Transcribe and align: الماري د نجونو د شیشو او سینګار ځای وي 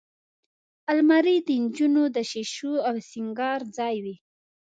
الماري 0.91 1.35
د 1.47 1.49
نجونو 1.63 2.03
د 2.15 2.17
شیشو 2.31 2.73
او 2.87 2.95
سینګار 3.09 3.59
ځای 3.77 3.95
وي 4.03 4.15